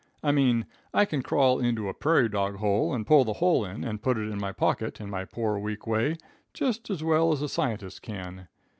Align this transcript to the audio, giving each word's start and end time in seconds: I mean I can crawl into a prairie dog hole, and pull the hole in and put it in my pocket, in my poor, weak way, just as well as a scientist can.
I 0.23 0.31
mean 0.31 0.65
I 0.95 1.05
can 1.05 1.21
crawl 1.21 1.59
into 1.59 1.87
a 1.87 1.93
prairie 1.93 2.27
dog 2.27 2.55
hole, 2.55 2.91
and 2.91 3.05
pull 3.05 3.23
the 3.23 3.33
hole 3.33 3.63
in 3.63 3.83
and 3.83 4.01
put 4.01 4.17
it 4.17 4.31
in 4.31 4.39
my 4.41 4.51
pocket, 4.51 4.99
in 4.99 5.11
my 5.11 5.25
poor, 5.25 5.59
weak 5.59 5.85
way, 5.85 6.15
just 6.55 6.89
as 6.89 7.03
well 7.03 7.31
as 7.33 7.43
a 7.43 7.47
scientist 7.47 8.01
can. 8.01 8.47